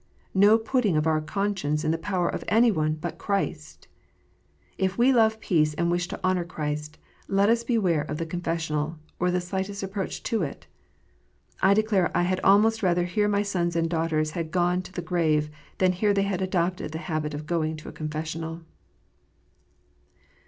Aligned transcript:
No 0.33 0.57
putting 0.57 0.97
of 0.97 1.05
our 1.05 1.21
conscience 1.21 1.83
in 1.85 1.91
the 1.91 1.95
power 1.99 2.27
of 2.27 2.43
any 2.47 2.71
one 2.71 2.95
but 2.95 3.19
Christ! 3.19 3.87
If 4.75 4.97
we 4.97 5.13
love 5.13 5.39
peace 5.39 5.75
and 5.75 5.91
wish 5.91 6.07
to 6.07 6.19
honour 6.23 6.43
Christ, 6.43 6.97
let 7.27 7.49
us 7.49 7.63
beware 7.63 8.01
of 8.01 8.17
the 8.17 8.25
confessional, 8.25 8.97
or 9.19 9.29
the 9.29 9.39
slightest 9.39 9.83
approach 9.83 10.23
to 10.23 10.41
it. 10.41 10.65
I 11.61 11.75
declare 11.75 12.09
I 12.17 12.23
had 12.23 12.39
almost 12.39 12.81
rather 12.81 13.03
hear 13.05 13.27
my 13.27 13.43
sons 13.43 13.75
and 13.75 13.87
daughters 13.87 14.31
had 14.31 14.49
gone 14.49 14.81
to 14.81 14.91
the 14.91 15.03
grave, 15.03 15.51
than 15.77 15.91
hear 15.91 16.15
they 16.15 16.23
had 16.23 16.41
adopted 16.41 16.93
the 16.93 16.97
habit 17.05 17.35
of 17.35 17.45
going 17.45 17.77
to 17.77 17.89
a 17.89 17.93
confessional. 17.93 18.61